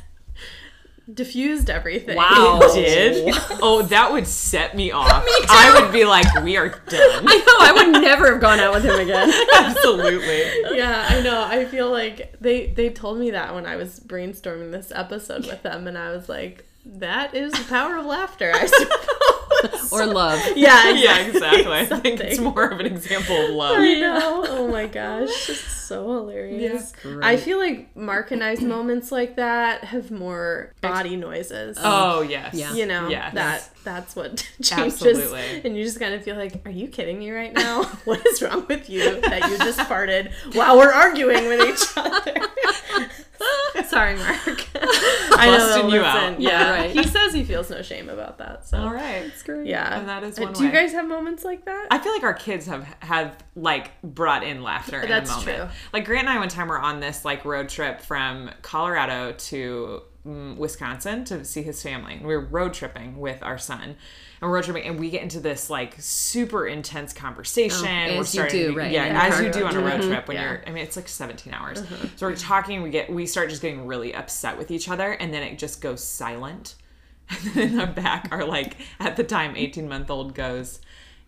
[1.11, 2.15] diffused everything.
[2.15, 2.59] Wow.
[2.61, 3.35] It did.
[3.61, 5.25] Oh, that would set me off.
[5.25, 7.27] me I would be like, we are done.
[7.27, 10.77] I know I would never have gone out with him again Absolutely.
[10.77, 11.43] yeah, I know.
[11.43, 15.61] I feel like they they told me that when I was brainstorming this episode with
[15.63, 16.65] them, and I was like,
[16.97, 18.65] "That is the power of laughter." I
[19.61, 19.91] suppose.
[19.91, 20.39] or love.
[20.55, 21.71] Yeah, yeah, exactly.
[21.73, 23.77] I think it's more of an example of love.
[23.77, 24.45] I know.
[24.47, 26.93] Oh my gosh, it's so hilarious.
[27.03, 27.19] Yeah.
[27.23, 31.77] I feel like Mark and I's moments like that have more body noises.
[31.79, 32.53] Oh, oh yes.
[32.53, 32.73] Yeah.
[32.73, 33.33] You know Yes.
[33.33, 35.61] that that's what changes, Absolutely.
[35.65, 37.83] and you just kind of feel like, are you kidding me right now?
[38.05, 42.35] what is wrong with you that you just farted while we're arguing with each other?
[43.89, 44.67] Sorry, Mark.
[44.75, 46.29] I know Busting they'll you out.
[46.29, 46.41] listen.
[46.41, 46.91] Yeah, right.
[46.91, 48.65] He says he feels no shame about that.
[48.67, 49.23] So All right.
[49.23, 49.67] That's great.
[49.67, 51.87] yeah, And that is Uh, one Do you guys have moments like that?
[51.91, 55.67] I feel like our kids have have like brought in laughter in That's true.
[55.93, 60.01] Like Grant and I one time were on this like road trip from Colorado to
[60.25, 62.13] mm, Wisconsin to see his family.
[62.15, 63.95] And we were road tripping with our son.
[64.41, 67.85] And we're road tripping and we get into this like super intense conversation.
[67.85, 69.99] Oh, we're as you starting do, right, Yeah, in as you do on a road
[69.99, 70.09] mm-hmm.
[70.09, 70.49] trip when Yeah.
[70.49, 71.79] you're I mean it's like 17 hours.
[71.81, 72.07] Uh-huh.
[72.15, 75.33] So we're talking, we get we start just getting really upset with each other and
[75.33, 76.75] then it just goes silent.
[77.29, 80.79] And then in the back, are like at the time 18 month old goes,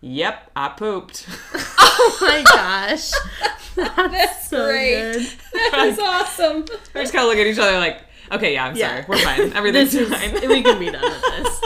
[0.04, 1.28] Yep, I pooped.
[1.54, 3.12] oh my gosh,
[3.76, 5.14] that's so great.
[5.14, 5.28] good.
[5.72, 6.66] That's awesome.
[6.96, 8.90] We just kind of look at each other like, okay, yeah, I'm Yeah.
[8.90, 10.48] sorry, we're fine, everything's is fine.
[10.48, 11.62] we can be done with this.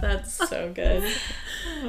[0.00, 1.04] That's so good.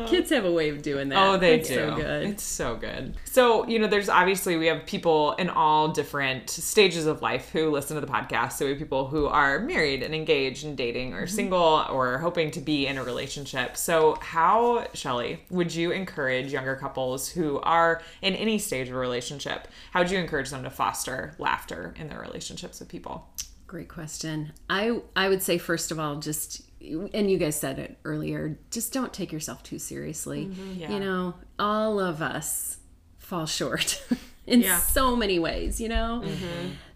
[0.08, 1.20] Kids have a way of doing that.
[1.20, 1.76] Oh, they It's do.
[1.76, 2.24] So good.
[2.30, 3.16] It's so good.
[3.26, 7.70] So, you know, there's obviously we have people in all different stages of life who
[7.70, 8.54] listen to the podcast.
[8.54, 11.36] So we have people who are married and engaged and dating or mm-hmm.
[11.36, 13.78] single or hoping to be in a relationship.
[13.78, 19.00] So, how, Shelly, would you encourage younger couples who are in any stage of a
[19.00, 19.68] relationship?
[19.92, 23.28] How would you encourage them to foster laughter in their relationships with people?
[23.74, 24.54] Great question.
[24.70, 28.94] I I would say first of all, just and you guys said it earlier, just
[28.94, 30.44] don't take yourself too seriously.
[30.76, 30.92] Yeah.
[30.92, 32.78] You know, all of us
[33.18, 34.00] fall short
[34.46, 34.78] in Yeah.
[34.78, 36.24] so many ways, you know?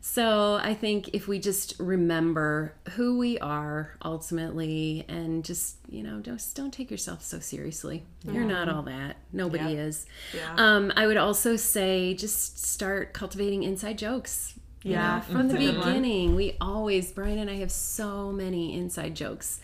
[0.01, 6.19] So I think if we just remember who we are ultimately and just, you know,
[6.19, 8.03] just don't take yourself so seriously.
[8.23, 9.15] You're not all that.
[9.33, 9.81] Nobody Yeah.
[9.87, 10.05] is.
[10.35, 10.53] Yeah.
[10.57, 14.53] Um, I would also say just start cultivating inside jokes.
[14.83, 19.15] You Yeah, know, from the beginning, we always, Brian and I have so many inside
[19.15, 19.59] jokes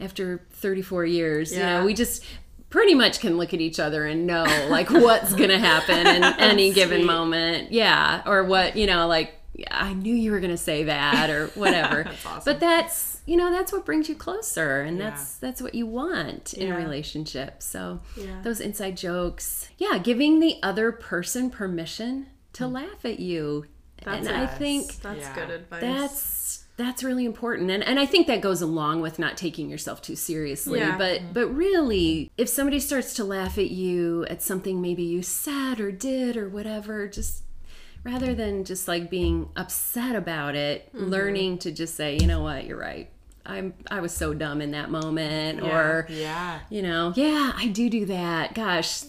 [0.00, 1.52] after 34 years.
[1.52, 1.80] You Yeah.
[1.80, 2.24] know, we just
[2.70, 6.22] pretty much can look at each other and know like what's going to happen in
[6.24, 7.70] any given moment.
[7.72, 8.22] Yeah.
[8.24, 9.34] Or what, you know, like,
[9.70, 12.04] I knew you were going to say that or whatever.
[12.04, 12.42] That's awesome.
[12.44, 15.10] But that's, you know, that's what brings you closer and Yeah.
[15.10, 17.62] that's that's what you want in a relationship.
[17.62, 18.40] So Yeah.
[18.42, 19.68] those inside jokes.
[19.76, 22.72] Yeah, giving the other person permission to Mm.
[22.72, 23.66] laugh at you.
[24.04, 24.58] That's and I it.
[24.58, 25.34] think That's Yeah.
[25.34, 25.80] good advice.
[25.80, 30.00] that's that's really important and and I think that goes along with not taking yourself
[30.02, 30.96] too seriously Yeah.
[30.96, 35.80] but but really if somebody starts to laugh at you at something maybe you said
[35.80, 37.42] or did or whatever just
[38.04, 41.04] rather than just like being upset about it Mm-hmm.
[41.08, 43.10] learning to just say you know what you're right
[43.44, 46.60] I'm I was so dumb in that moment or yeah.
[46.70, 49.02] you know yeah I do do that gosh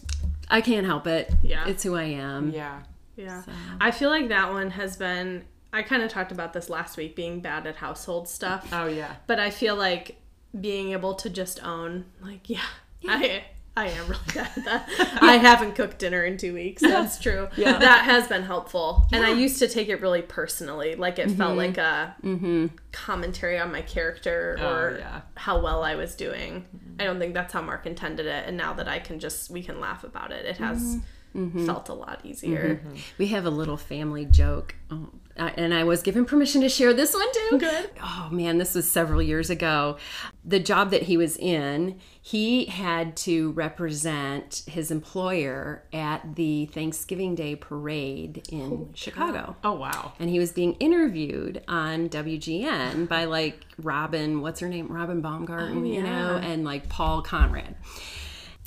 [0.49, 1.65] I can't help it Yeah.
[1.67, 2.81] it's who I am Yeah.
[3.15, 3.43] Yeah.
[3.79, 7.15] I feel like that one has been I kind of talked about this last week
[7.15, 8.69] being bad at household stuff.
[8.71, 9.15] Oh, yeah.
[9.25, 10.17] But I feel like
[10.59, 12.61] being able to just own like yeah,
[13.07, 13.43] I
[13.75, 14.89] I am really bad at that.
[15.21, 16.83] I haven't cooked dinner in 2 weeks.
[16.83, 17.47] That's true.
[17.57, 17.79] Yeah.
[17.79, 19.07] That has been helpful.
[19.11, 20.93] And I used to take it really personally.
[20.93, 21.57] Like it felt mm-hmm.
[21.57, 22.67] like a mm-hmm.
[22.91, 25.21] commentary on my character Oh, or yeah.
[25.35, 26.67] how well I was doing.
[26.75, 27.01] Mm-hmm.
[27.01, 29.63] I don't think that's how Mark intended it and now that I can just we
[29.63, 30.45] can laugh about it.
[30.45, 30.99] It has
[31.35, 31.65] Mm-hmm.
[31.65, 32.75] felt a lot easier.
[32.75, 32.95] Mm-hmm.
[33.17, 34.75] We have a little family joke.
[34.91, 37.57] Oh, and I was given permission to share this one too.
[37.59, 37.89] Good.
[38.01, 39.97] Oh man, this was several years ago.
[40.45, 47.33] The job that he was in, he had to represent his employer at the Thanksgiving
[47.33, 49.55] Day parade in Chicago.
[49.63, 50.13] Oh, wow.
[50.19, 54.87] And he was being interviewed on WGN by like Robin, what's her name?
[54.91, 57.75] Robin Baumgarten, oh, you know, and like Paul Konrad.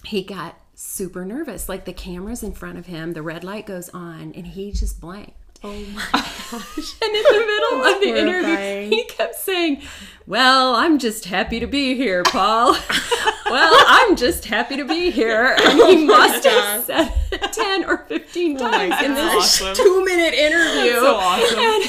[0.04, 1.68] He got super nervous.
[1.68, 5.00] Like the camera's in front of him, the red light goes on, and he just
[5.00, 5.32] blanked.
[5.64, 6.94] Oh my gosh.
[7.02, 9.80] And in the middle of the interview, he kept saying,
[10.26, 12.72] Well, I'm just happy to be here, Paul.
[13.46, 15.56] well, I'm just happy to be here.
[15.66, 19.74] And he must have said it 10 or 15 times in this awesome.
[19.74, 20.92] two minute interview.
[21.00, 21.58] so awesome.
[21.58, 21.84] And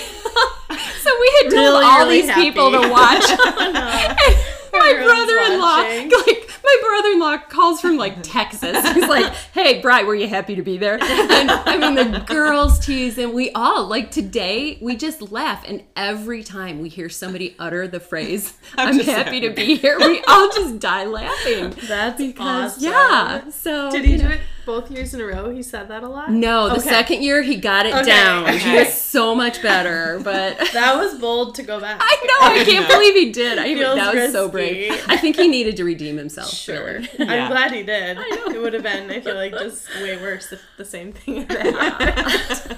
[1.01, 2.91] so we had told Really, all really these people to happy.
[2.91, 3.29] watch.
[3.59, 4.37] And
[4.79, 8.87] my brother-in-law, like my brother-in-law, calls from like Texas.
[8.93, 12.79] He's like, "Hey, Bri, were you happy to be there?" And I mean, the girls
[12.85, 14.77] tease, and we all like today.
[14.81, 19.39] We just laugh, and every time we hear somebody utter the phrase, "I'm, just happy
[19.41, 21.73] to be here," we all just die laughing.
[21.87, 22.83] That's Because awesome.
[22.91, 26.03] yeah, so Did he you do it both years in a row he said that
[26.03, 26.29] a lot?
[26.29, 26.89] No, the Okay.
[26.89, 28.03] second year he got it Okay.
[28.05, 28.55] down.
[28.55, 31.97] He was so much better, but That was bold to go back.
[31.99, 33.57] I know I can't believe he did.
[33.57, 34.91] I Feels that was so brave.
[35.07, 36.51] I think he needed to redeem himself.
[36.51, 36.99] Sure.
[36.99, 37.07] really.
[37.19, 38.17] I'm glad he did.
[38.19, 41.51] It would have been, I feel like, just way worse if the same thing had
[41.73, 42.77] happened.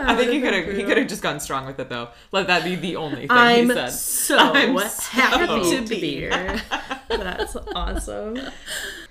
[0.00, 2.08] I think he could have he could have just gone strong with it though.
[2.32, 3.88] Let that be the only thing I'm he said.
[3.92, 6.60] so I'm happy so- to be here.
[7.08, 8.38] That's awesome.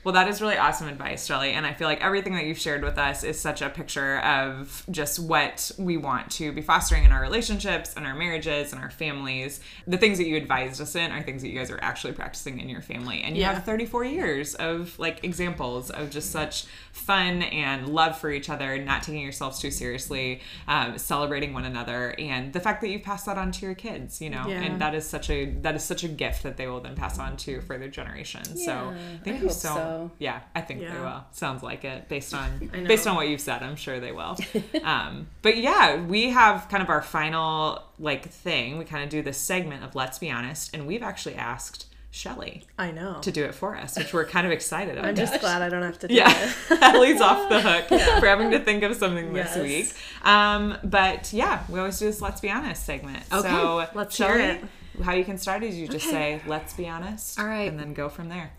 [0.03, 1.51] Well, that is really awesome advice, Shelly.
[1.51, 4.83] And I feel like everything that you've shared with us is such a picture of
[4.89, 8.89] just what we want to be fostering in our relationships and our marriages and our
[8.89, 9.59] families.
[9.85, 12.59] The things that you advised us in are things that you guys are actually practicing
[12.59, 13.21] in your family.
[13.21, 13.53] And you Yeah.
[13.53, 18.77] have 34 years of like examples of just such fun and love for each other,
[18.83, 23.27] not taking yourselves too seriously, um, celebrating one another, and the fact that you've passed
[23.27, 24.61] that on to your kids, you know, Yeah.
[24.61, 27.19] and that is such a that is such a gift that they will then pass
[27.19, 28.63] on to further generations.
[28.65, 29.73] so thank I you hope so,
[30.19, 31.23] yeah, I think they will.
[31.32, 33.63] Sounds like it based on based on what you've said.
[33.63, 34.38] I'm sure they will.
[34.84, 38.77] um, but yeah, we have kind of our final like thing.
[38.77, 42.65] We kind of do this segment of Let's Be Honest, and we've actually asked Shelly
[42.77, 43.19] I know.
[43.21, 45.08] to do it for us, which we're kind of excited about.
[45.08, 46.30] I'm just glad I don't have to do Yeah,
[46.69, 46.82] it.
[46.82, 47.88] Ellie's off the hook
[48.19, 49.63] for having to think of something this Yes.
[49.63, 50.27] week.
[50.27, 53.23] Um, but yeah, we always do this "Let's Be Honest" segment.
[53.32, 54.62] Okay, so let's hear it.
[55.06, 57.69] How you can start is you just say "Let's be honest," All right.
[57.71, 58.51] and then go from there.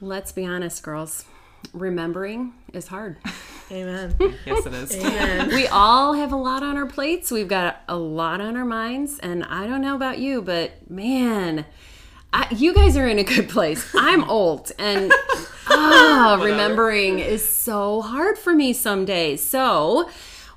[0.00, 1.24] Let's be honest, girls.
[1.72, 3.16] Remembering is hard.
[3.70, 4.14] Amen.
[4.46, 4.96] Yes, it is.
[4.96, 5.48] Amen.
[5.48, 7.30] we all have a lot on our plates.
[7.30, 11.66] We've got a lot on our minds, and I don't know about you, but man,
[12.32, 13.92] I, you guys are in a good place.
[13.94, 15.12] I'm old, and
[15.66, 19.42] ah, remembering is so hard for me some days.
[19.42, 20.08] So,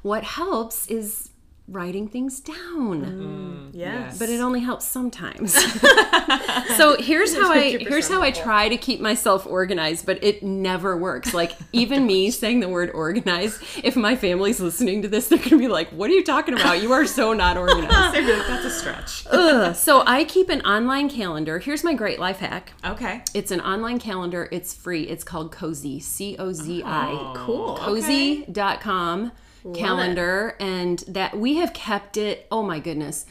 [0.04, 1.31] what helps is
[1.72, 3.06] writing things down.
[3.06, 4.20] Mm, mm, yes.
[4.20, 5.54] But it only helps sometimes.
[6.78, 10.98] so here's how I here's how I try to keep myself organized, but it never
[10.98, 11.34] works.
[11.34, 15.58] Like even me saying the word organized, if my family's listening to this, they're gonna
[15.58, 16.82] be like, "What are you talking about?
[16.82, 19.26] You are so not organized." They'd be like, That's a stretch.
[19.32, 19.76] Ugh.
[19.76, 21.60] So I keep an online calendar.
[21.60, 22.74] Here's my great life hack.
[22.86, 23.24] Okay.
[23.34, 24.50] It's an online calendar.
[24.52, 25.04] It's free.
[25.04, 26.02] It's called Cozi.
[26.02, 27.12] C O Z I.
[27.12, 27.78] Oh, cool.
[27.78, 29.32] cozi.com
[29.74, 33.26] calendar and that we have kept it oh my goodness.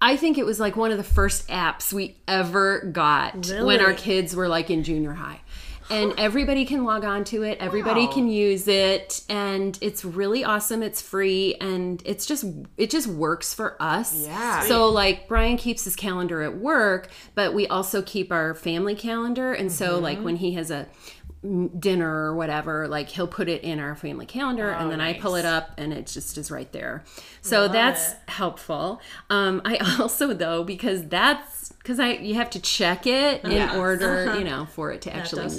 [0.00, 3.94] I think it was like one of the first apps we ever got when our
[3.94, 5.40] kids were like in junior high.
[5.88, 7.58] And everybody can log on to it.
[7.60, 8.12] Everybody Wow.
[8.12, 9.22] can use it.
[9.28, 10.82] And it's really awesome.
[10.82, 11.54] It's free.
[11.60, 12.44] And it's just
[12.76, 14.26] it just works for us.
[14.26, 14.62] Yeah.
[14.62, 19.52] so like brian keeps his calendar at work but we also keep our family calendar.
[19.52, 20.24] And so like mm-hmm.
[20.24, 20.88] when he has a
[21.78, 25.34] dinner or whatever like he'll put it in our family calendar and then i pull
[25.36, 27.04] it up and it just is right there
[27.40, 28.18] so that's it.
[28.28, 33.52] helpful um i also though because that's because i you have to check it in
[33.52, 33.76] Yes.
[33.76, 35.52] order you know for it to actually help.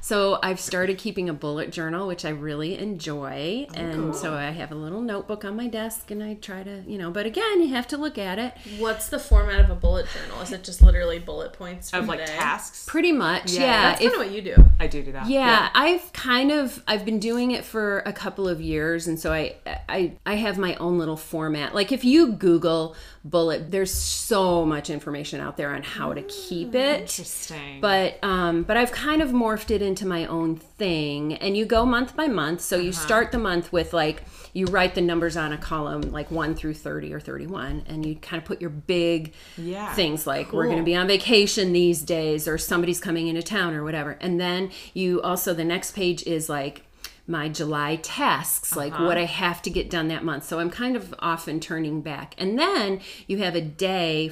[0.00, 4.50] Work so I've started keeping a bullet journal, which I really enjoy, and so I
[4.50, 7.10] have a little notebook on my desk, and I try to, you know.
[7.10, 8.54] But again, you have to look at it.
[8.78, 10.40] What's the format of a bullet journal?
[10.42, 12.36] Is it just literally bullet points from Of like the day?
[12.36, 12.86] tasks.
[12.88, 13.82] Pretty much, Yeah, yeah.
[13.90, 14.64] That's if- kind of what you do.
[14.80, 15.28] I do do that.
[15.28, 19.30] yeah, I've kind of I've been doing it for a couple of years and so
[19.32, 19.56] I
[19.88, 21.74] I I have my own little format.
[21.74, 26.74] Like if you Google bullet, there's so much information out there on how to keep
[26.74, 27.00] it.
[27.02, 27.80] Interesting.
[27.82, 31.84] But um but I've kind of morphed it into my own thing and you go
[31.84, 32.60] month by month.
[32.60, 34.22] So you start the month with like
[34.52, 38.14] you write the numbers on a column like 1 through 30 or 31 and you
[38.16, 39.92] kind of put your big Yeah.
[39.94, 43.74] things like we're going to be on vacation these days or somebody's coming into town
[43.74, 44.12] or whatever.
[44.20, 46.82] And then you also the next page is like
[47.26, 49.06] my July tasks, like Uh-huh.
[49.06, 50.44] what I have to get done that month.
[50.44, 52.34] So I'm kind of often turning back.
[52.38, 54.28] And then you have a day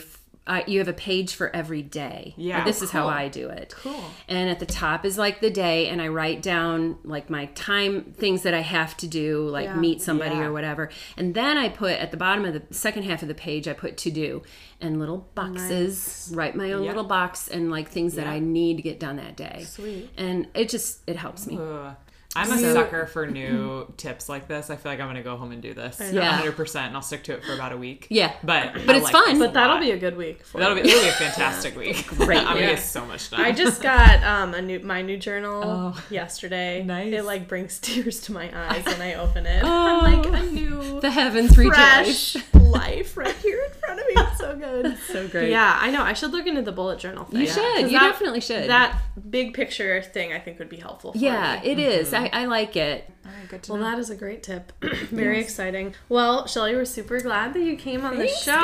[0.49, 2.35] uh, you have a page for every day.
[2.37, 2.65] Yeah.
[2.65, 3.75] This is how I do it.
[3.77, 4.03] Cool.
[4.27, 8.15] And at the top is like the day, and I write down like my time
[8.17, 9.77] things that I have to do, like Yeah.
[9.77, 10.47] meet somebody Yeah.
[10.47, 10.89] or whatever.
[11.17, 13.75] And then I put at the bottom of the second half of the page, I
[13.75, 14.43] put to do
[14.81, 16.89] and little boxes, write my own Yeah.
[16.91, 19.65] little box and like things that I need to get done that day.
[19.69, 20.11] Sweet.
[20.17, 21.59] And it just, it helps me.
[21.61, 21.95] Ugh.
[22.37, 24.69] I'm a sucker for new tips like this.
[24.69, 25.99] I feel like I'm gonna go home and do this.
[26.13, 26.29] Yeah.
[26.33, 28.07] 100, percent and I'll stick to it for about a week.
[28.11, 28.33] Yeah.
[28.45, 29.39] but But I it's like fun.
[29.39, 29.81] But that'll lot.
[29.83, 30.45] be a good week.
[30.45, 32.07] For that'll be it'll be a fantastic week.
[32.19, 32.69] Great I'm gonna week.
[32.77, 33.41] get so much done.
[33.41, 36.85] I just got um a new my new journal Oh, yesterday.
[36.85, 37.13] nice.
[37.13, 39.63] It like brings tears to my eyes when I open it.
[39.65, 39.67] Oh.
[39.67, 42.33] I'm like a new The heavens rejoice.
[42.33, 44.13] fresh life right here in front of me.
[44.17, 44.99] It's so good.
[45.07, 45.51] So great.
[45.51, 46.03] Yeah, I know.
[46.03, 47.41] I should look into the bullet journal thing.
[47.41, 47.81] You should.
[47.91, 48.69] You that- definitely should.
[48.69, 51.69] That big picture thing I think would be helpful for yeah, me.
[51.71, 52.13] it is.
[52.15, 53.11] I, I like it.
[53.27, 53.91] All right, good to Well, know.
[53.91, 54.73] that is a great tip.
[55.11, 55.95] Very exciting.
[56.09, 58.57] Well, Shelly, we're super glad that you came on Thanks, the show.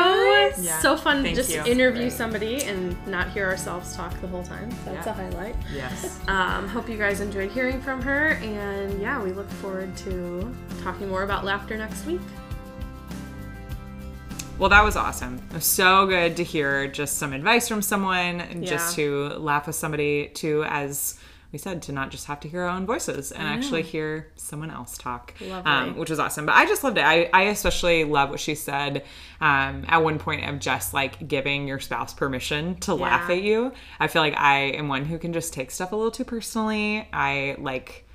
[0.52, 0.64] guys.
[0.64, 1.62] Yeah, So fun thank to just you.
[1.70, 2.12] interview Great.
[2.12, 4.70] somebody and not hear ourselves talk the whole time.
[4.84, 5.12] That's Yeah.
[5.12, 5.56] a highlight.
[5.74, 6.20] yes.
[6.28, 11.08] Um, hope you guys enjoyed hearing from her, and yeah, we look forward to talking
[11.08, 12.20] more about laughter next week.
[14.56, 15.40] Well, that was awesome.
[15.50, 19.66] It was so good to hear just some advice from someone, and just to laugh
[19.66, 21.18] with somebody, too, as
[21.50, 24.70] we said, to not just have to hear our own voices and actually hear someone
[24.70, 26.46] else talk, um, which was awesome.
[26.46, 27.04] But I just loved it.
[27.04, 29.04] I, I especially love what she said
[29.40, 33.72] um, at one point of just like giving your spouse permission to laugh at you.
[33.98, 37.08] I feel like I am one who can just take stuff a little too personally.
[37.12, 38.06] I like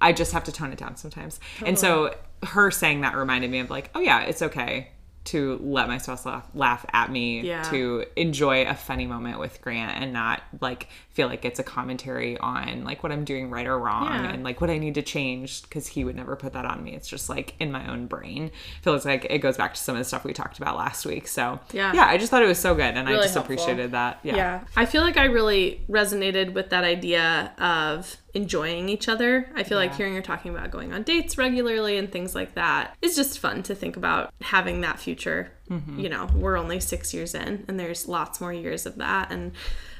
[0.00, 1.40] I just have to tone it down sometimes.
[1.66, 4.90] And so her saying that reminded me of like, oh yeah, it's okay
[5.28, 7.62] to let my spouse laugh, laugh at me, Yeah.
[7.64, 12.38] to enjoy a funny moment with Grant and not like feel like it's a commentary
[12.38, 14.30] on like what I'm doing right or wrong Yeah.
[14.30, 16.94] and like what I need to change because he would never put that on me.
[16.94, 18.50] It's just like in my own brain.
[18.82, 21.26] Feels like it goes back to some of the stuff we talked about last week.
[21.28, 21.92] So Yeah.
[21.94, 23.54] yeah, I just thought it was so good and I just helpful.
[23.54, 24.20] appreciated that.
[24.22, 24.36] Yeah.
[24.36, 24.60] Yeah.
[24.76, 29.50] I feel like I really resonated with that idea of enjoying each other.
[29.54, 29.96] I feel like Yeah.
[29.98, 33.62] hearing her talking about going on dates regularly and things like that is just fun
[33.64, 35.52] to think about having that future.
[35.70, 35.98] Mm-hmm.
[36.00, 39.30] You know, we're only six years in, and there's lots more years of that.
[39.32, 39.52] And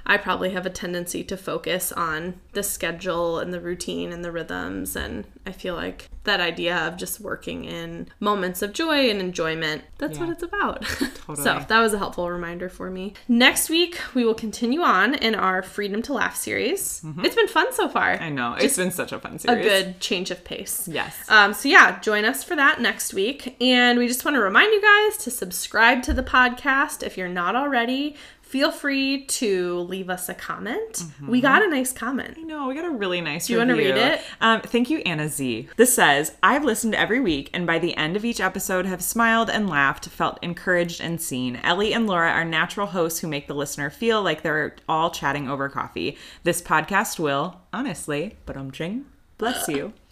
[0.08, 4.32] I probably have a tendency to focus on the schedule and the routine and the
[4.32, 4.96] rhythms.
[4.96, 9.82] And I feel like that idea of just working in moments of joy and enjoyment,
[9.98, 10.82] that's what it's about.
[11.26, 11.36] Totally.
[11.36, 13.14] so that was a helpful reminder for me.
[13.28, 17.02] Next week, we will continue on in our Freedom to Laugh series.
[17.18, 18.14] It's been fun so far.
[18.14, 18.24] Mm-hmm.
[18.24, 18.54] I know.
[18.54, 19.64] It's been such a fun series.
[19.64, 20.88] a good change of pace.
[20.88, 21.16] Yes.
[21.28, 23.56] Um, so yeah, join us for that next week.
[23.60, 27.28] And we just want to remind you guys to subscribe to the podcast if you're
[27.28, 28.16] not already.
[28.48, 30.94] Feel free to leave us a comment.
[30.94, 31.30] Mm-hmm.
[31.30, 32.38] We got a nice comment.
[32.46, 34.22] No, we got a really nice Do you wanna read it?
[34.40, 35.68] Um, thank you, Anna Z.
[35.76, 39.50] This says, I've listened every week and by the end of each episode have smiled
[39.50, 41.56] and laughed, felt encouraged and seen.
[41.56, 45.50] Ellie and Laura are natural hosts who make the listener feel like they're all chatting
[45.50, 46.16] over coffee.
[46.44, 49.04] This podcast will, honestly, but um jing,
[49.36, 49.92] bless you.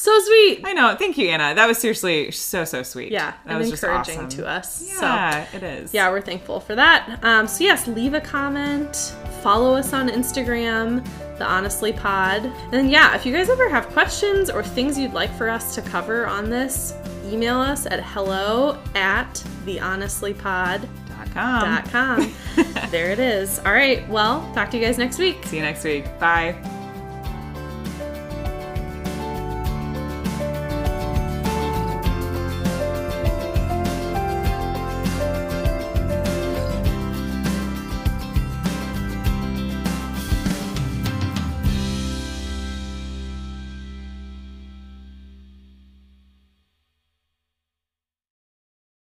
[0.00, 0.60] So sweet.
[0.62, 0.94] I know.
[0.96, 1.56] Thank you, Anna.
[1.56, 3.10] That was seriously so, so sweet.
[3.10, 4.28] Yeah, that and was just encouraging awesome.
[4.38, 4.88] to us.
[4.88, 5.92] So Yeah, it is.
[5.92, 7.18] yeah, we're thankful for that.
[7.24, 8.94] Um, so yes, leave a comment,
[9.42, 11.04] follow us on Instagram,
[11.38, 15.14] the Honestly Pod, and then yeah, if you guys ever have questions or things you'd
[15.14, 16.94] like for us to cover on this,
[17.26, 19.34] email us at hello at
[19.66, 20.86] thehonestlypod.com.
[21.34, 22.32] Dot com.
[22.92, 23.58] there it is.
[23.66, 25.44] All right, well, talk to you guys next week.
[25.44, 26.04] See you next week.
[26.20, 26.54] Bye.